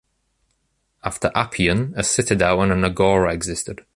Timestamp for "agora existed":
2.83-3.85